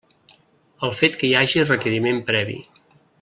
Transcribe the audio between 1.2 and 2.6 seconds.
hi hagi requeriment previ.